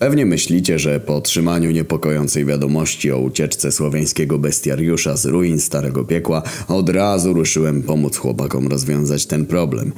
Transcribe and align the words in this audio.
Pewnie 0.00 0.26
myślicie, 0.26 0.78
że 0.78 1.00
po 1.00 1.16
otrzymaniu 1.16 1.70
niepokojącej 1.70 2.44
wiadomości 2.44 3.12
o 3.12 3.18
ucieczce 3.18 3.72
słowiańskiego 3.72 4.38
bestiariusza 4.38 5.16
z 5.16 5.26
ruin 5.26 5.60
Starego 5.60 6.04
Piekła 6.04 6.42
od 6.68 6.88
razu 6.88 7.32
ruszyłem 7.32 7.82
pomóc 7.82 8.16
chłopakom 8.16 8.68
rozwiązać 8.68 9.26
ten 9.26 9.46
problem. 9.46 9.92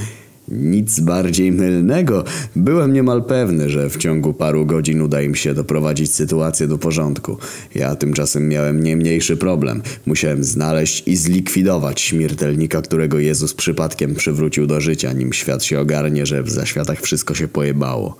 Nic 0.52 1.00
bardziej 1.00 1.52
mylnego. 1.52 2.24
Byłem 2.56 2.92
niemal 2.92 3.24
pewny, 3.24 3.70
że 3.70 3.90
w 3.90 3.96
ciągu 3.96 4.34
paru 4.34 4.66
godzin 4.66 5.00
uda 5.00 5.22
im 5.22 5.34
się 5.34 5.54
doprowadzić 5.54 6.14
sytuację 6.14 6.68
do 6.68 6.78
porządku. 6.78 7.36
Ja 7.74 7.96
tymczasem 7.96 8.48
miałem 8.48 8.82
nie 8.82 8.96
mniejszy 8.96 9.36
problem. 9.36 9.82
Musiałem 10.06 10.44
znaleźć 10.44 11.02
i 11.06 11.16
zlikwidować 11.16 12.00
śmiertelnika, 12.00 12.82
którego 12.82 13.18
Jezus 13.18 13.54
przypadkiem 13.54 14.14
przywrócił 14.14 14.66
do 14.66 14.80
życia, 14.80 15.12
nim 15.12 15.32
świat 15.32 15.64
się 15.64 15.80
ogarnie, 15.80 16.26
że 16.26 16.42
w 16.42 16.50
zaświatach 16.50 17.00
wszystko 17.00 17.34
się 17.34 17.48
pojebało. 17.48 18.16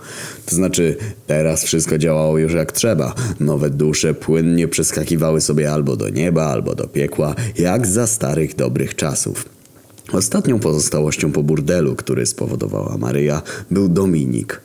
To 0.47 0.57
znaczy, 0.57 0.97
teraz 1.27 1.65
wszystko 1.65 1.99
działało 1.99 2.39
już 2.39 2.53
jak 2.53 2.73
trzeba. 2.73 3.15
Nowe 3.41 3.71
dusze 3.71 4.15
płynnie 4.15 4.69
przeskakiwały 4.69 5.41
sobie 5.41 5.73
albo 5.73 5.97
do 5.97 6.09
nieba, 6.09 6.45
albo 6.45 6.75
do 6.75 6.89
piekła, 6.89 7.35
jak 7.59 7.87
za 7.87 8.07
starych 8.07 8.57
dobrych 8.57 8.95
czasów. 8.95 9.52
Ostatnią 10.13 10.61
pozostałością 10.61 11.33
po 11.33 11.43
burdelu, 11.43 11.97
który 11.97 12.27
spowodowała 12.27 12.99
Maryja, 12.99 13.43
był 13.71 13.89
Dominik. 13.89 14.61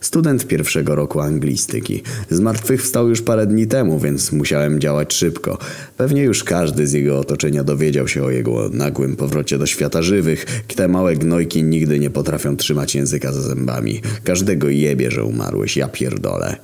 Student 0.00 0.46
pierwszego 0.46 0.94
roku 0.94 1.20
anglistyki. 1.20 2.02
Zmartwychwstał 2.30 3.08
już 3.08 3.22
parę 3.22 3.46
dni 3.46 3.66
temu, 3.66 3.98
więc 3.98 4.32
musiałem 4.32 4.80
działać 4.80 5.14
szybko. 5.14 5.58
Pewnie 5.96 6.22
już 6.22 6.44
każdy 6.44 6.86
z 6.86 6.92
jego 6.92 7.18
otoczenia 7.18 7.64
dowiedział 7.64 8.08
się 8.08 8.24
o 8.24 8.30
jego 8.30 8.68
nagłym 8.68 9.16
powrocie 9.16 9.58
do 9.58 9.66
świata 9.66 10.02
żywych. 10.02 10.46
Te 10.76 10.88
małe 10.88 11.16
gnojki 11.16 11.62
nigdy 11.62 11.98
nie 11.98 12.10
potrafią 12.10 12.56
trzymać 12.56 12.94
języka 12.94 13.32
za 13.32 13.40
zębami. 13.40 14.00
Każdego 14.24 14.68
jebie, 14.68 15.10
że 15.10 15.24
umarłeś, 15.24 15.76
ja 15.76 15.88
pierdolę. 15.88 16.56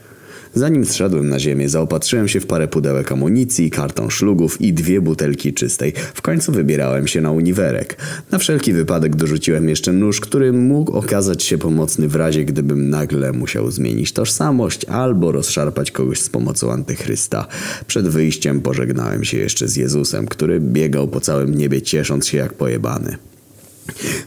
Zanim 0.55 0.85
zszedłem 0.85 1.29
na 1.29 1.39
ziemię, 1.39 1.69
zaopatrzyłem 1.69 2.29
się 2.29 2.41
w 2.41 2.47
parę 2.47 2.69
pudełek 2.69 3.13
amunicji, 3.13 3.71
karton 3.71 4.11
szlugów 4.11 4.61
i 4.61 4.73
dwie 4.73 5.01
butelki 5.01 5.55
czystej. 5.55 5.93
W 6.15 6.23
końcu 6.23 6.53
wybierałem 6.53 7.07
się 7.07 7.21
na 7.21 7.31
uniwerek. 7.31 7.97
Na 8.31 8.39
wszelki 8.39 8.73
wypadek 8.73 9.17
dorzuciłem 9.17 9.69
jeszcze 9.69 9.93
nóż, 9.93 10.21
który 10.21 10.53
mógł 10.53 10.93
okazać 10.93 11.43
się 11.43 11.59
pomocny 11.59 12.09
w 12.09 12.17
razie, 12.17 12.45
gdybym 12.45 12.91
nagle 12.91 13.33
musiał 13.33 13.71
zmienić 13.71 14.13
tożsamość 14.13 14.85
albo 14.85 15.33
rozszarpać 15.33 15.91
kogoś 15.91 16.21
z 16.21 16.29
pomocą 16.29 16.73
antychrysta. 16.73 17.47
Przed 17.87 18.09
wyjściem 18.09 18.61
pożegnałem 18.61 19.25
się 19.25 19.39
jeszcze 19.39 19.69
z 19.69 19.77
Jezusem, 19.77 20.27
który 20.27 20.61
biegał 20.61 21.09
po 21.09 21.21
całym 21.21 21.55
niebie 21.55 21.83
ciesząc 21.83 22.27
się 22.27 22.39
jak 22.39 22.55
pojebany. 22.55 23.17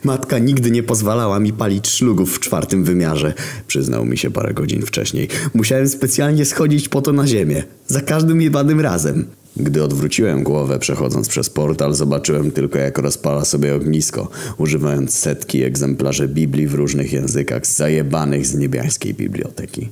Matka 0.03 0.39
nigdy 0.39 0.71
nie 0.71 0.83
pozwalała 0.83 1.39
mi 1.39 1.53
palić 1.53 1.87
szlugów 1.87 2.35
w 2.35 2.39
czwartym 2.39 2.83
wymiarze, 2.83 3.33
przyznał 3.67 4.05
mi 4.05 4.17
się 4.17 4.31
parę 4.31 4.53
godzin 4.53 4.81
wcześniej. 4.81 5.27
Musiałem 5.53 5.89
specjalnie 5.89 6.45
schodzić 6.45 6.89
po 6.89 7.01
to 7.01 7.13
na 7.13 7.27
ziemię. 7.27 7.63
Za 7.87 8.01
każdym 8.01 8.41
jebanym 8.41 8.79
razem. 8.79 9.25
Gdy 9.57 9.83
odwróciłem 9.83 10.43
głowę 10.43 10.79
przechodząc 10.79 11.29
przez 11.29 11.49
portal, 11.49 11.93
zobaczyłem 11.93 12.51
tylko 12.51 12.79
jak 12.79 12.97
rozpala 12.97 13.45
sobie 13.45 13.75
ognisko, 13.75 14.29
używając 14.57 15.13
setki 15.13 15.63
egzemplarzy 15.63 16.27
Biblii 16.27 16.67
w 16.67 16.73
różnych 16.73 17.13
językach 17.13 17.67
zajebanych 17.67 18.45
z 18.45 18.55
niebiańskiej 18.55 19.13
biblioteki. 19.13 19.89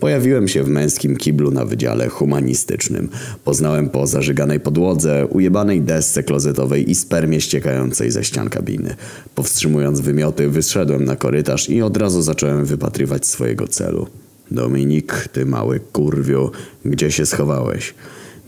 Pojawiłem 0.00 0.48
się 0.48 0.62
w 0.62 0.68
męskim 0.68 1.16
kiblu 1.16 1.50
na 1.50 1.64
wydziale 1.64 2.08
humanistycznym. 2.08 3.08
Poznałem 3.44 3.88
po 3.88 4.06
zażyganej 4.06 4.60
podłodze, 4.60 5.26
ujebanej 5.26 5.80
desce 5.80 6.22
klozetowej 6.22 6.90
i 6.90 6.94
spermie 6.94 7.40
ściekającej 7.40 8.10
ze 8.10 8.24
ścian 8.24 8.48
kabiny. 8.50 8.96
Powstrzymując 9.34 10.00
wymioty, 10.00 10.48
wyszedłem 10.48 11.04
na 11.04 11.16
korytarz 11.16 11.70
i 11.70 11.82
od 11.82 11.96
razu 11.96 12.22
zacząłem 12.22 12.64
wypatrywać 12.64 13.26
swojego 13.26 13.68
celu. 13.68 14.06
Dominik, 14.50 15.28
ty 15.32 15.46
mały 15.46 15.80
kurwiu, 15.92 16.50
gdzie 16.84 17.10
się 17.10 17.26
schowałeś? 17.26 17.94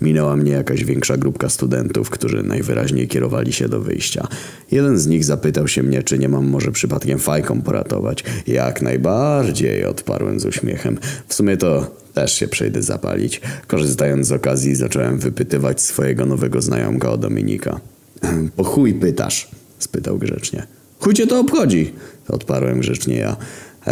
Minęła 0.00 0.36
mnie 0.36 0.52
jakaś 0.52 0.84
większa 0.84 1.16
grupka 1.16 1.48
studentów, 1.48 2.10
którzy 2.10 2.42
najwyraźniej 2.42 3.08
kierowali 3.08 3.52
się 3.52 3.68
do 3.68 3.80
wyjścia. 3.80 4.28
Jeden 4.70 4.98
z 4.98 5.06
nich 5.06 5.24
zapytał 5.24 5.68
się 5.68 5.82
mnie, 5.82 6.02
czy 6.02 6.18
nie 6.18 6.28
mam 6.28 6.46
może 6.46 6.72
przypadkiem 6.72 7.18
fajką 7.18 7.62
poratować. 7.62 8.24
Jak 8.46 8.82
najbardziej, 8.82 9.84
odparłem 9.84 10.40
z 10.40 10.46
uśmiechem. 10.46 10.98
W 11.28 11.34
sumie 11.34 11.56
to 11.56 11.90
też 12.14 12.34
się 12.34 12.48
przejdę 12.48 12.82
zapalić. 12.82 13.40
Korzystając 13.66 14.26
z 14.26 14.32
okazji 14.32 14.74
zacząłem 14.74 15.18
wypytywać 15.18 15.80
swojego 15.80 16.26
nowego 16.26 16.62
znajomka 16.62 17.10
o 17.10 17.18
Dominika. 17.18 17.80
Po 18.56 18.64
chuj 18.64 18.94
pytasz? 18.94 19.48
spytał 19.78 20.18
grzecznie. 20.18 20.66
Chuj 21.00 21.14
cię 21.14 21.26
to 21.26 21.40
obchodzi? 21.40 21.92
Odparłem 22.28 22.80
grzecznie 22.80 23.16
ja. 23.16 23.36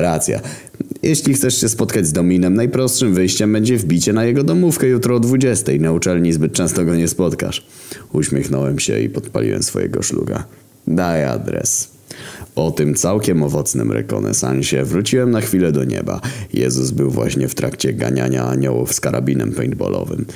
Racja. 0.01 0.41
Jeśli 1.03 1.35
chcesz 1.35 1.61
się 1.61 1.69
spotkać 1.69 2.07
z 2.07 2.13
Dominem, 2.13 2.55
najprostszym 2.55 3.15
wyjściem 3.15 3.53
będzie 3.53 3.77
wbicie 3.77 4.13
na 4.13 4.25
jego 4.25 4.45
domówkę 4.45 4.87
jutro 4.87 5.17
o 5.17 5.21
20. 5.21 5.73
Na 5.81 5.93
uczelni 5.93 6.33
zbyt 6.33 6.53
często 6.53 6.85
go 6.85 6.95
nie 6.95 7.09
spotkasz. 7.09 7.67
Uśmiechnąłem 8.13 8.79
się 8.79 9.01
i 9.01 9.09
podpaliłem 9.09 9.63
swojego 9.63 10.03
szluga. 10.03 10.45
Daj 10.87 11.25
adres. 11.25 11.89
Po 12.55 12.71
tym 12.71 12.95
całkiem 12.95 13.43
owocnym 13.43 13.93
rekonesansie 13.93 14.85
wróciłem 14.85 15.31
na 15.31 15.41
chwilę 15.41 15.73
do 15.73 15.85
nieba. 15.85 16.21
Jezus 16.53 16.91
był 16.91 17.11
właśnie 17.11 17.49
w 17.49 17.55
trakcie 17.55 17.93
ganiania 17.93 18.45
aniołów 18.45 18.95
z 18.95 19.01
karabinem 19.01 19.53
paintballowym. 19.53 20.27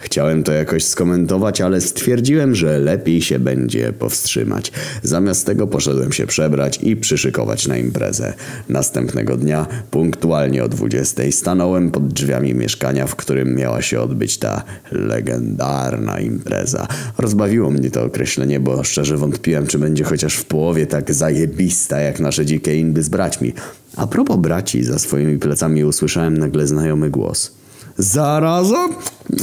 Chciałem 0.00 0.42
to 0.42 0.52
jakoś 0.52 0.84
skomentować, 0.84 1.60
ale 1.60 1.80
stwierdziłem, 1.80 2.54
że 2.54 2.78
lepiej 2.78 3.22
się 3.22 3.38
będzie 3.38 3.92
powstrzymać. 3.92 4.72
Zamiast 5.02 5.46
tego 5.46 5.66
poszedłem 5.66 6.12
się 6.12 6.26
przebrać 6.26 6.78
i 6.82 6.96
przyszykować 6.96 7.66
na 7.66 7.76
imprezę. 7.76 8.34
Następnego 8.68 9.36
dnia, 9.36 9.66
punktualnie 9.90 10.64
o 10.64 10.68
20, 10.68 11.22
stanąłem 11.30 11.90
pod 11.90 12.08
drzwiami 12.08 12.54
mieszkania, 12.54 13.06
w 13.06 13.16
którym 13.16 13.54
miała 13.54 13.82
się 13.82 14.00
odbyć 14.00 14.38
ta 14.38 14.62
legendarna 14.92 16.20
impreza. 16.20 16.86
Rozbawiło 17.18 17.70
mnie 17.70 17.90
to 17.90 18.04
określenie, 18.04 18.60
bo 18.60 18.84
szczerze 18.84 19.16
wątpiłem, 19.16 19.66
czy 19.66 19.78
będzie 19.78 20.04
chociaż 20.04 20.34
w 20.34 20.44
połowie 20.44 20.86
tak 20.86 21.14
zajebista 21.14 22.00
jak 22.00 22.20
nasze 22.20 22.46
dzikie 22.46 22.76
indy 22.76 23.02
z 23.02 23.08
braćmi. 23.08 23.52
A 23.96 24.06
propos 24.06 24.36
braci, 24.36 24.84
za 24.84 24.98
swoimi 24.98 25.38
plecami 25.38 25.84
usłyszałem 25.84 26.38
nagle 26.38 26.66
znajomy 26.66 27.10
głos. 27.10 27.57
Zaraza? 27.98 28.88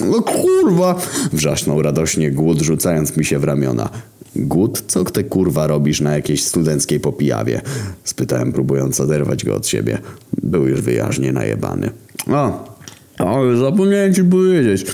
No 0.05 0.21
kurwa! 0.21 0.95
Wrzasnął 1.33 1.81
radośnie 1.81 2.31
głód, 2.31 2.61
rzucając 2.61 3.17
mi 3.17 3.25
się 3.25 3.39
w 3.39 3.43
ramiona. 3.43 3.89
Głód, 4.35 4.83
co 4.87 5.03
ty 5.03 5.23
kurwa 5.23 5.67
robisz 5.67 6.01
na 6.01 6.15
jakiejś 6.15 6.43
studenckiej 6.43 6.99
popijawie? 6.99 7.61
Spytałem, 8.03 8.51
próbując 8.51 8.99
oderwać 8.99 9.45
go 9.45 9.55
od 9.55 9.67
siebie. 9.67 9.97
Był 10.43 10.67
już 10.67 10.81
wyjaźnie 10.81 11.31
najebany. 11.31 11.89
O, 12.27 12.75
ale 13.17 13.57
zapomniałem 13.57 14.13
ci 14.13 14.23
powiedzieć. 14.23 14.85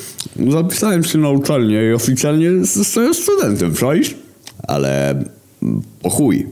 Zapisałem 0.50 1.04
się 1.04 1.18
na 1.18 1.30
uczelnię 1.30 1.90
i 1.90 1.94
oficjalnie 1.94 2.66
zostałem 2.66 3.14
studentem, 3.14 3.74
czaisz? 3.74 4.16
Ale 4.68 5.24
po 6.02 6.10
chuj. 6.10 6.48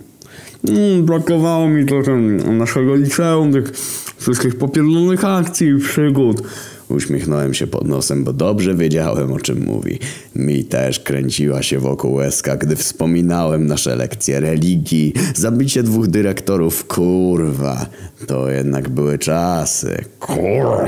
Mm, 0.68 1.06
brakowało 1.06 1.70
mi 1.70 1.86
trochę 1.86 2.18
naszego 2.52 2.96
liceum, 2.96 3.53
tych 3.53 3.72
wszystkich 4.19 4.57
popierdolonych 4.57 5.25
akcji 5.25 5.68
i 5.68 5.80
przygód. 5.80 6.41
Uśmiechnąłem 6.90 7.53
się 7.53 7.68
pod 7.68 7.88
nosem, 7.88 8.24
bo 8.24 8.34
dobrze 8.34 8.75
wiedziałem, 8.75 9.31
o 9.31 9.40
czym 9.40 9.66
mówi. 9.66 10.00
Mi 10.35 10.63
też 10.63 11.00
kręciła 11.00 11.63
się 11.63 11.80
wokół 11.80 12.13
łezka, 12.13 12.58
gdy 12.58 12.75
wspominałem 12.75 13.68
nasze 13.68 13.96
lekcje 13.96 14.40
religii, 14.40 15.13
zabicie 15.35 15.84
dwóch 15.84 16.08
dyrektorów, 16.08 16.85
kurwa. 16.88 17.85
To 18.28 18.50
jednak 18.50 18.90
były 18.90 19.18
czasy. 19.18 20.03
Kurwa. 20.19 20.85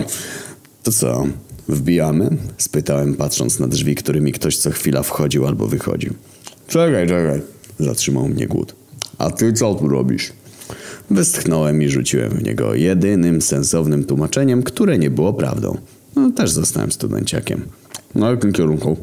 To 0.83 0.91
co, 0.91 1.27
wbijamy? 1.67 2.37
Spytałem, 2.57 3.15
patrząc 3.15 3.59
na 3.59 3.67
drzwi, 3.67 3.95
którymi 3.95 4.31
ktoś 4.31 4.57
co 4.57 4.71
chwila 4.71 5.03
wchodził 5.03 5.47
albo 5.47 5.67
wychodził. 5.67 6.13
Czekaj, 6.67 7.07
czekaj. 7.07 7.41
Zatrzymał 7.79 8.27
mnie 8.27 8.47
głód. 8.47 8.75
A 9.17 9.31
ty 9.31 9.53
co 9.53 9.75
tu 9.75 9.87
robisz? 9.87 10.33
Westchnąłem 11.11 11.81
i 11.81 11.89
rzuciłem 11.89 12.29
w 12.29 12.43
niego 12.43 12.75
jedynym 12.75 13.41
sensownym 13.41 14.03
tłumaczeniem, 14.03 14.63
które 14.63 14.97
nie 14.97 15.09
było 15.09 15.33
prawdą. 15.33 15.77
No, 16.15 16.31
też 16.31 16.51
zostałem 16.51 16.91
studenciakiem. 16.91 17.61
Na 18.15 18.29
jakim 18.29 18.53
kierunku? 18.53 18.97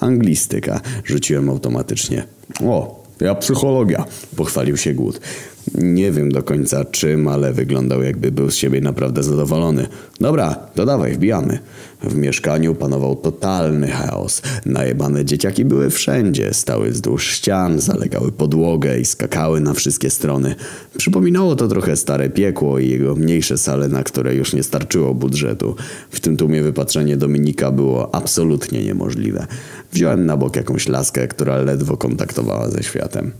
Anglistyka. 0.00 0.80
Rzuciłem 1.04 1.50
automatycznie. 1.50 2.24
O, 2.64 3.04
ja 3.20 3.34
psychologia. 3.34 4.04
Pochwalił 4.36 4.76
się 4.76 4.94
głód. 4.94 5.20
Nie 5.74 6.12
wiem 6.12 6.32
do 6.32 6.42
końca 6.42 6.84
czym, 6.84 7.28
ale 7.28 7.52
wyglądał 7.52 8.02
jakby 8.02 8.32
był 8.32 8.50
z 8.50 8.54
siebie 8.54 8.80
naprawdę 8.80 9.22
zadowolony. 9.22 9.86
Dobra, 10.20 10.54
to 10.54 10.86
dawaj, 10.86 11.12
wbijamy. 11.12 11.58
W 12.02 12.16
mieszkaniu 12.16 12.74
panował 12.74 13.16
totalny 13.16 13.88
chaos. 13.88 14.42
Najebane 14.66 15.24
dzieciaki 15.24 15.64
były 15.64 15.90
wszędzie, 15.90 16.54
stały 16.54 16.90
wzdłuż 16.90 17.26
ścian, 17.26 17.80
zalegały 17.80 18.32
podłogę 18.32 18.98
i 18.98 19.04
skakały 19.04 19.60
na 19.60 19.74
wszystkie 19.74 20.10
strony. 20.10 20.54
Przypominało 20.96 21.56
to 21.56 21.68
trochę 21.68 21.96
stare 21.96 22.30
piekło 22.30 22.78
i 22.78 22.90
jego 22.90 23.16
mniejsze 23.16 23.58
sale, 23.58 23.88
na 23.88 24.02
które 24.02 24.34
już 24.34 24.52
nie 24.52 24.62
starczyło 24.62 25.14
budżetu. 25.14 25.76
W 26.10 26.20
tym 26.20 26.36
tłumie 26.36 26.62
wypatrzenie 26.62 27.16
Dominika 27.16 27.72
było 27.72 28.14
absolutnie 28.14 28.84
niemożliwe. 28.84 29.46
Wziąłem 29.92 30.26
na 30.26 30.36
bok 30.36 30.56
jakąś 30.56 30.88
laskę, 30.88 31.28
która 31.28 31.56
ledwo 31.56 31.96
kontaktowała 31.96 32.70
ze 32.70 32.82
światem. 32.82 33.32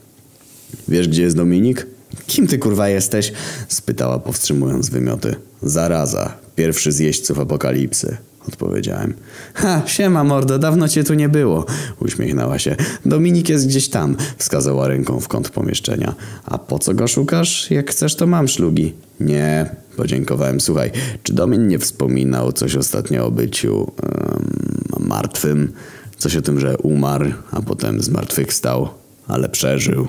Wiesz, 0.89 1.09
gdzie 1.09 1.23
jest 1.23 1.37
Dominik? 1.37 1.87
Kim 2.27 2.47
ty 2.47 2.59
kurwa 2.59 2.89
jesteś? 2.89 3.33
spytała 3.69 4.19
powstrzymując 4.19 4.91
wymioty. 4.91 5.37
Zaraza. 5.63 6.35
Pierwszy 6.57 6.93
z 6.93 6.99
jeźdźców 6.99 7.39
apokalipsy, 7.39 8.17
odpowiedziałem. 8.49 9.15
Ha, 9.55 9.83
siema 9.87 10.25
mordo, 10.25 10.59
dawno 10.59 10.89
cię 10.89 11.05
tu 11.05 11.15
nie 11.15 11.29
było, 11.29 11.67
uśmiechnęła 12.01 12.59
się. 12.59 12.77
Dominik 13.07 13.49
jest 13.49 13.67
gdzieś 13.67 13.89
tam, 13.89 14.17
wskazała 14.39 14.89
ręką 14.89 15.21
w 15.21 15.29
kąt 15.29 15.51
pomieszczenia. 15.51 16.15
A 16.45 16.59
po 16.59 16.79
co 16.79 16.95
go 16.95 17.09
szukasz? 17.09 17.71
Jak 17.71 17.91
chcesz, 17.91 18.15
to 18.15 18.27
mam 18.27 18.49
szlugi. 18.49 18.95
Nie, 19.21 19.71
podziękowałem. 19.97 20.61
Słuchaj, 20.61 20.91
czy 21.23 21.33
Domin 21.33 21.69
nie 21.69 21.79
wspominał 21.79 22.53
coś 22.53 22.77
ostatnio 22.77 23.27
o 23.27 23.31
byciu 23.31 23.79
um, 23.79 25.07
martwym? 25.07 25.73
Coś 26.19 26.37
o 26.37 26.43
tym, 26.43 26.61
że 26.61 26.79
umarł, 26.79 27.33
a 27.51 27.63
potem 27.63 28.03
zmartwychwstał, 28.03 28.89
ale 29.27 29.49
przeżył. 29.49 30.09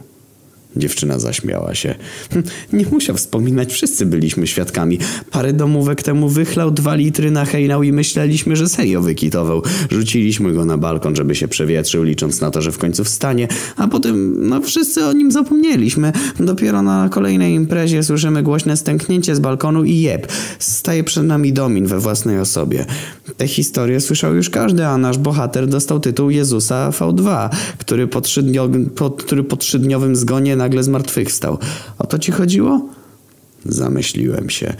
Dziewczyna 0.75 1.19
zaśmiała 1.19 1.75
się. 1.75 1.95
Hm, 2.33 2.44
nie 2.74 2.86
musiał 2.86 3.16
wspominać, 3.16 3.74
wszyscy 3.74 4.06
byliśmy 4.06 4.48
świadkami. 4.48 5.00
Parę 5.31 5.54
domówek 5.54 6.04
temu 6.04 6.30
wychlał 6.30 6.71
dwa 6.71 6.95
litry 6.95 7.31
na 7.31 7.45
hejnał 7.45 7.83
i 7.83 7.92
myśleliśmy, 7.92 8.56
że 8.56 8.69
serio 8.69 9.01
wykitował. 9.01 9.62
Rzuciliśmy 9.92 10.54
go 10.54 10.66
na 10.66 10.77
balkon, 10.77 11.16
żeby 11.16 11.36
się 11.36 11.48
przewietrzył, 11.48 12.04
licząc 12.04 12.42
na 12.42 12.51
to, 12.51 12.62
że 12.62 12.71
w 12.71 12.77
końcu 12.77 13.04
wstanie, 13.04 13.48
a 13.75 13.88
potem, 13.88 14.48
no 14.50 14.62
wszyscy 14.62 15.06
o 15.06 15.13
nim 15.13 15.31
zapomnieliśmy. 15.31 16.12
Dopiero 16.39 16.81
na 16.81 17.10
kolejnej 17.10 17.54
imprezie 17.54 18.04
słyszymy 18.04 18.44
głośne 18.44 18.77
stęknięcie 18.77 19.36
z 19.36 19.39
balkonu 19.39 19.83
i 19.83 19.95
jeb. 19.95 20.27
Staje 20.60 21.04
przed 21.04 21.24
nami 21.24 21.54
Domin 21.54 21.86
we 21.86 22.00
własnej 22.00 22.39
osobie. 22.39 22.86
Tę 23.38 23.48
historię 23.48 24.01
słyszał 24.01 24.36
już 24.36 24.50
każdy, 24.50 24.86
a 24.86 24.98
nasz 24.98 25.18
bohater 25.18 25.68
dostał 25.68 26.00
tytuł 26.00 26.30
Jezusa 26.30 26.89
V2, 26.89 27.50
który 27.77 28.07
po, 28.07 28.21
trzydnio, 28.21 28.69
po, 28.95 29.12
który 29.12 29.44
po 29.44 29.57
trzydniowym 29.57 30.16
zgonie 30.16 30.56
nagle 30.59 30.83
zmartwychwstał. 30.83 31.57
O 31.97 32.07
to 32.07 32.19
ci 32.19 32.31
chodziło? 32.31 32.89
Zamyśliłem 33.65 34.50
się. 34.50 34.73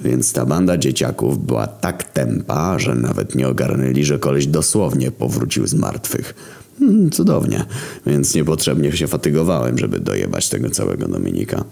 Więc 0.00 0.32
ta 0.32 0.46
banda 0.46 0.78
dzieciaków 0.78 1.46
była 1.46 1.66
tak 1.66 2.04
tempa, 2.04 2.78
że 2.78 2.94
nawet 2.94 3.34
nie 3.34 3.48
ogarnęli, 3.48 4.04
że 4.04 4.18
koleś 4.18 4.46
dosłownie 4.46 5.10
powrócił 5.10 5.66
z 5.66 5.74
martwych. 5.74 6.34
Hmm, 6.78 7.10
cudownie. 7.10 7.64
Więc 8.06 8.34
niepotrzebnie 8.34 8.92
się 8.92 9.06
fatygowałem, 9.06 9.78
żeby 9.78 10.00
dojebać 10.00 10.48
tego 10.48 10.70
całego 10.70 11.08
Dominika. 11.08 11.64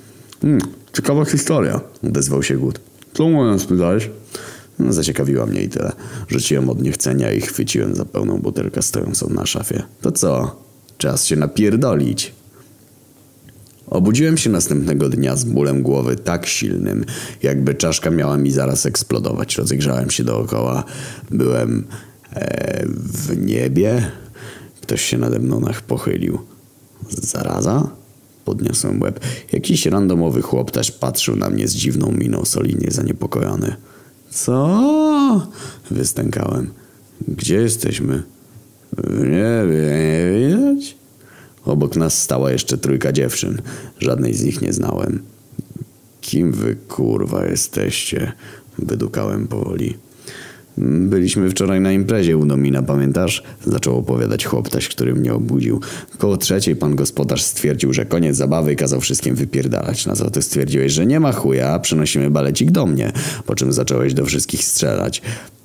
Hmm, 0.43 0.61
ciekawa 0.93 1.25
historia, 1.25 1.81
odezwał 2.03 2.43
się 2.43 2.57
Gut. 2.57 2.81
Co 3.15 3.29
mu 3.29 3.59
spytałeś? 3.59 4.11
No, 4.79 4.93
zaciekawiła 4.93 5.47
mnie 5.47 5.63
i 5.63 5.69
tyle. 5.69 5.93
Rzuciłem 6.29 6.71
od 6.71 6.83
niechcenia 6.83 7.33
i 7.33 7.41
chwyciłem 7.41 7.95
za 7.95 8.05
pełną 8.05 8.39
butelkę 8.39 8.83
stojącą 8.83 9.31
na 9.31 9.47
szafie. 9.47 9.83
To 10.01 10.13
co? 10.13 10.57
Czas 10.99 11.27
się 11.27 11.37
napierdolić. 11.37 12.33
Obudziłem 13.95 14.37
się 14.37 14.51
następnego 14.51 15.09
dnia 15.09 15.37
z 15.37 15.45
bólem 15.45 15.83
głowy 15.83 16.17
tak 16.17 16.47
silnym, 16.47 17.05
jakby 17.43 17.75
czaszka 17.75 18.11
miała 18.11 18.37
mi 18.37 18.51
zaraz 18.51 18.87
eksplodować. 18.87 19.57
Rozejrzałem 19.57 20.11
się 20.11 20.25
dookoła. 20.25 20.85
Byłem 21.31 21.85
e, 22.33 22.87
w 22.97 23.47
niebie. 23.47 24.11
Ktoś 24.81 25.03
się 25.03 25.19
nade 25.19 25.39
mną 25.39 25.61
pochylił. 25.87 26.39
Zaraza? 27.11 27.91
Podniosłem 28.45 29.03
łeb. 29.03 29.21
Jakiś 29.53 29.87
randomowy 29.87 30.43
chłoptaś 30.43 30.91
patrzył 30.91 31.37
na 31.37 31.51
mnie 31.51 31.69
z 31.69 31.75
dziwną 31.75 32.13
miną, 32.13 32.45
solidnie 32.45 32.91
zaniepokojony. 32.91 33.77
Co? 34.31 35.49
Wystękałem. 35.91 36.71
Gdzie 37.29 37.55
jesteśmy? 37.55 38.23
Nie 39.07 39.63
wiem, 39.69 40.31
nie 40.31 40.49
widać? 40.49 41.04
Obok 41.65 41.97
nas 41.97 42.23
stała 42.23 42.53
jeszcze 42.53 42.79
trójka 42.79 43.13
dziewczyn. 43.13 43.63
Żadnej 43.99 44.35
z 44.35 44.45
nich 44.45 44.63
nie 44.63 44.73
znałem. 44.73 45.23
Kim 46.21 46.53
wy 46.53 46.77
kurwa 46.89 47.47
jesteście? 47.47 48.33
Wydukałem 48.79 49.49
powoli. 49.49 49.95
Byliśmy 50.79 51.51
wczoraj 51.51 51.81
na 51.81 51.93
imprezie 51.93 52.37
u 52.37 52.47
Domina, 52.47 52.83
pamiętasz? 52.83 53.43
Zaczął 53.67 53.99
opowiadać 53.99 54.45
chłoptaś, 54.45 54.89
który 54.89 55.15
mnie 55.15 55.35
obudził. 55.35 55.81
Koło 56.19 56.37
trzeciej 56.37 56.77
pan 56.77 56.97
gospodarz 56.97 57.43
stwierdził, 57.43 57.93
że 57.93 58.05
koniec 58.05 58.37
zabawy 58.37 58.73
i 58.73 58.77
kazał 58.77 59.01
wszystkim 59.01 59.35
wypierdalać. 59.35 60.07
Na 60.07 60.15
co 60.15 60.31
ty 60.31 60.43
stwierdziłeś, 60.43 60.93
że 60.93 61.07
nie 61.07 61.21
ma 61.21 61.33
chuja, 61.33 61.79
przenosimy 61.79 62.31
balecik 62.31 62.71
do 62.71 62.87
mnie. 62.87 63.13
Po 63.47 63.55
czym 63.55 63.73
zacząłeś 63.73 64.15
do 64.15 64.25
wszystkich 64.25 64.65
strzelać. 64.65 65.23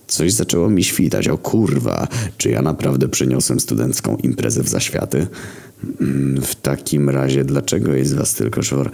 Coś 0.10 0.34
zaczęło 0.34 0.70
mi 0.70 0.84
świtać. 0.84 1.28
O 1.28 1.38
kurwa, 1.38 2.08
czy 2.38 2.50
ja 2.50 2.62
naprawdę 2.62 3.10
przyniosłem 3.10 3.60
studencką 3.60 4.18
imprezę 4.24 4.64
w 4.64 4.70
zaświaty? 4.70 5.28
Mm, 6.02 6.42
w 6.42 6.56
takim 6.56 7.10
razie, 7.10 7.44
dlaczego 7.44 7.94
jest 7.94 8.16
was 8.16 8.34
tylko 8.34 8.62
czworo? 8.62 8.92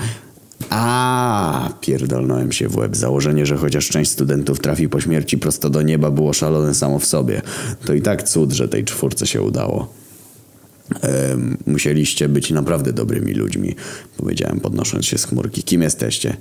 A, 0.69 1.69
pierdolnąłem 1.81 2.51
się 2.51 2.67
w 2.67 2.77
łeb. 2.77 2.95
Założenie, 2.95 3.45
że 3.45 3.57
chociaż 3.57 3.87
część 3.87 4.11
studentów 4.11 4.59
trafi 4.59 4.89
po 4.89 5.01
śmierci 5.01 5.37
prosto 5.37 5.69
do 5.69 5.81
nieba 5.81 6.11
było 6.11 6.33
szalone 6.33 6.73
samo 6.73 6.99
w 6.99 7.05
sobie. 7.05 7.41
To 7.85 7.93
i 7.93 8.01
tak 8.01 8.23
cud, 8.23 8.51
że 8.51 8.67
tej 8.67 8.83
czwórce 8.83 9.27
się 9.27 9.41
udało. 9.41 9.93
Musieliście 11.67 12.29
być 12.29 12.51
naprawdę 12.51 12.93
dobrymi 12.93 13.33
ludźmi, 13.33 13.75
powiedziałem 14.17 14.59
podnosząc 14.59 15.05
się 15.05 15.17
z 15.17 15.25
chmurki. 15.25 15.63
Kim 15.63 15.81
jesteście? 15.81 16.37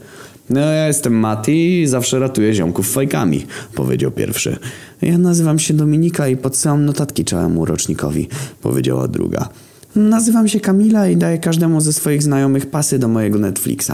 No 0.50 0.60
ja 0.60 0.86
jestem 0.86 1.12
Mati 1.12 1.80
i 1.82 1.86
zawsze 1.86 2.18
ratuję 2.18 2.54
ziomków 2.54 2.92
fajkami, 2.92 3.46
powiedział 3.74 4.10
pierwszy. 4.10 4.56
Ja 5.02 5.18
nazywam 5.18 5.58
się 5.58 5.74
Dominika 5.74 6.28
i 6.28 6.36
podsyłam 6.36 6.84
notatki 6.84 7.24
całemu 7.24 7.64
rocznikowi, 7.64 8.28
powiedziała 8.62 9.08
druga. 9.08 9.48
Nazywam 9.96 10.48
się 10.48 10.60
Kamila 10.60 11.08
i 11.08 11.16
daję 11.16 11.38
każdemu 11.38 11.80
ze 11.80 11.92
swoich 11.92 12.22
znajomych 12.22 12.70
pasy 12.70 12.98
do 12.98 13.08
mojego 13.08 13.38
Netflixa, 13.38 13.92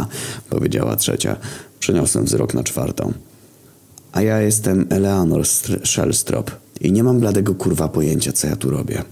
powiedziała 0.50 0.96
trzecia. 0.96 1.36
Przeniosłem 1.80 2.24
wzrok 2.24 2.54
na 2.54 2.62
czwartą. 2.62 3.12
A 4.12 4.22
ja 4.22 4.40
jestem 4.40 4.86
Eleanor 4.90 5.46
Shellstrop 5.84 6.50
i 6.80 6.92
nie 6.92 7.04
mam 7.04 7.20
bladego 7.20 7.54
kurwa 7.54 7.88
pojęcia, 7.88 8.32
co 8.32 8.46
ja 8.46 8.56
tu 8.56 8.70
robię. 8.70 9.02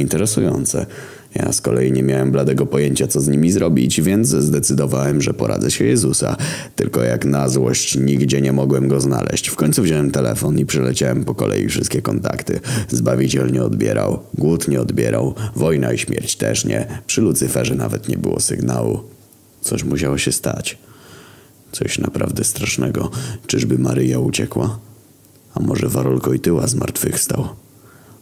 Interesujące. 0.00 0.86
Ja 1.34 1.52
z 1.52 1.60
kolei 1.60 1.92
nie 1.92 2.02
miałem 2.02 2.30
bladego 2.32 2.66
pojęcia, 2.66 3.06
co 3.06 3.20
z 3.20 3.28
nimi 3.28 3.52
zrobić, 3.52 4.00
więc 4.00 4.28
zdecydowałem, 4.28 5.22
że 5.22 5.34
poradzę 5.34 5.70
się 5.70 5.84
Jezusa. 5.84 6.36
Tylko 6.76 7.02
jak 7.02 7.24
na 7.24 7.48
złość 7.48 7.96
nigdzie 7.96 8.40
nie 8.40 8.52
mogłem 8.52 8.88
go 8.88 9.00
znaleźć. 9.00 9.48
W 9.48 9.56
końcu 9.56 9.82
wziąłem 9.82 10.10
telefon 10.10 10.58
i 10.58 10.66
przeleciałem 10.66 11.24
po 11.24 11.34
kolei 11.34 11.68
wszystkie 11.68 12.02
kontakty. 12.02 12.60
Zbawiciel 12.88 13.52
nie 13.52 13.62
odbierał, 13.62 14.18
głód 14.34 14.68
nie 14.68 14.80
odbierał, 14.80 15.34
wojna 15.56 15.92
i 15.92 15.98
śmierć 15.98 16.36
też 16.36 16.64
nie. 16.64 16.86
Przy 17.06 17.20
Lucyferze 17.20 17.74
nawet 17.74 18.08
nie 18.08 18.18
było 18.18 18.40
sygnału. 18.40 19.00
Coś 19.60 19.84
musiało 19.84 20.18
się 20.18 20.32
stać. 20.32 20.78
Coś 21.72 21.98
naprawdę 21.98 22.44
strasznego. 22.44 23.10
Czyżby 23.46 23.78
Maryja 23.78 24.18
uciekła? 24.18 24.78
A 25.54 25.60
może 25.60 25.88
Warolko 25.88 26.32
i 26.32 26.40
tyła 26.40 26.66
zmartwychwstał? 26.66 27.48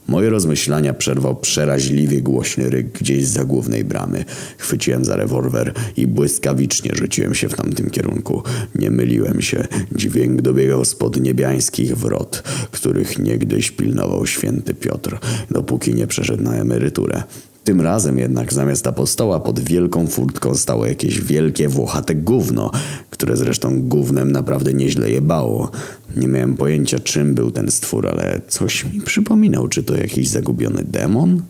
Moje 0.09 0.31
rozmyślania 0.31 0.95
przerwał 0.95 1.37
przeraźliwie 1.37 2.23
głośny 2.23 2.71
ryk 2.71 2.93
gdzieś 2.93 3.25
za 3.25 3.45
głównej 3.45 3.85
bramy. 3.85 4.25
Chwyciłem 4.59 5.05
za 5.05 5.17
rewolwer 5.17 5.73
i 5.97 6.07
błyskawicznie 6.07 6.91
rzuciłem 6.95 7.35
się 7.35 7.49
w 7.49 7.55
tamtym 7.55 7.91
kierunku. 7.91 8.43
Nie 8.75 8.91
myliłem 8.91 9.43
się. 9.43 9.67
Dźwięk 9.93 10.43
dobiegał 10.43 10.85
spod 10.85 11.21
niebiańskich 11.21 11.97
wrot, 11.97 12.43
których 12.71 13.19
niegdyś 13.19 13.71
pilnował 13.71 14.27
święty 14.27 14.75
Piotr, 14.75 15.19
dopóki 15.51 15.95
nie 15.95 16.07
przeszedł 16.07 16.43
na 16.43 16.55
emeryturę. 16.55 17.23
Tym 17.67 17.81
razem 17.81 18.19
jednak 18.19 18.53
zamiast 18.53 18.87
apostoła 18.87 19.41
pod 19.41 19.61
wielką 19.61 20.07
furtką 20.07 20.55
stało 20.55 20.87
jakieś 20.87 21.21
wielkie 21.21 21.69
włochate 21.69 22.15
gówno, 22.15 22.71
które 23.11 23.37
zresztą 23.37 23.83
gównem 23.83 24.33
naprawdę 24.33 24.75
nieźle 24.75 25.11
jebało. 25.11 25.71
Nie 26.17 26.29
miałem 26.29 26.57
pojęcia 26.57 26.99
czym 26.99 27.35
był 27.35 27.51
ten 27.51 27.71
stwór, 27.71 28.09
ale 28.09 28.41
coś 28.49 28.85
mi 28.85 29.01
przypominał, 29.01 29.69
czy 29.69 29.83
to 29.83 29.97
jakiś 29.97 30.29
zagubiony 30.29 30.85
demon? 30.85 31.43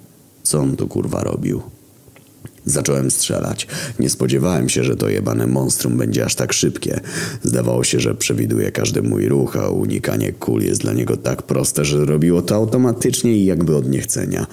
Co 0.42 0.60
on 0.60 0.76
tu 0.76 0.88
kurwa 0.88 1.22
robił? 1.24 1.62
Zacząłem 2.66 3.10
strzelać. 3.10 3.66
Nie 3.98 4.10
spodziewałem 4.10 4.68
się, 4.68 4.84
że 4.84 4.96
to 4.96 5.08
jebane 5.08 5.46
monstrum 5.46 5.96
będzie 5.96 6.24
aż 6.24 6.34
tak 6.34 6.52
szybkie. 6.52 7.00
Zdawało 7.42 7.84
się, 7.84 8.00
że 8.00 8.14
przewiduje 8.14 8.72
każdy 8.72 9.02
mój 9.02 9.28
ruch, 9.28 9.56
a 9.56 9.68
unikanie 9.68 10.32
kul 10.32 10.62
jest 10.62 10.80
dla 10.80 10.92
niego 10.92 11.16
tak 11.16 11.42
proste, 11.42 11.84
że 11.84 12.04
robiło 12.04 12.42
to 12.42 12.54
automatycznie 12.54 13.36
i 13.36 13.44
jakby 13.44 13.76
od 13.76 13.88
niechcenia. 13.88 14.46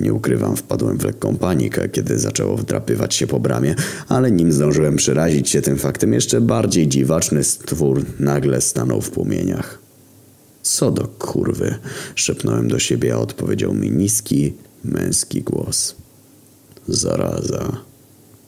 Nie 0.00 0.14
ukrywam, 0.14 0.56
wpadłem 0.56 0.98
w 0.98 1.04
lekką 1.04 1.36
panikę, 1.36 1.88
kiedy 1.88 2.18
zaczęło 2.18 2.56
wdrapywać 2.56 3.14
się 3.14 3.26
po 3.26 3.40
bramie, 3.40 3.74
ale 4.08 4.30
nim 4.30 4.52
zdążyłem 4.52 4.96
przerazić 4.96 5.50
się 5.50 5.62
tym 5.62 5.78
faktem, 5.78 6.12
jeszcze 6.12 6.40
bardziej 6.40 6.88
dziwaczny 6.88 7.44
stwór 7.44 8.04
nagle 8.18 8.60
stanął 8.60 9.00
w 9.00 9.10
płomieniach. 9.10 9.78
Co 10.62 10.90
do 10.90 11.08
kurwy, 11.08 11.74
szepnąłem 12.14 12.68
do 12.68 12.78
siebie, 12.78 13.14
a 13.14 13.18
odpowiedział 13.18 13.74
mi 13.74 13.90
niski, 13.90 14.54
męski 14.84 15.42
głos. 15.42 15.99
Zaraza. 16.88 17.76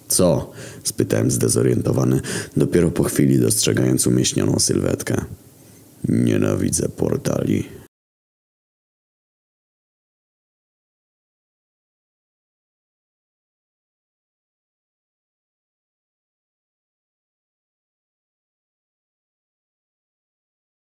Co? 0.08 0.50
spytałem 0.84 1.30
zdezorientowany, 1.30 2.20
dopiero 2.56 2.90
po 2.90 3.04
chwili 3.04 3.38
dostrzegając 3.38 4.06
umieśnioną 4.06 4.58
sylwetkę. 4.58 5.24
Nienawidzę 6.08 6.88
portali. 6.88 7.81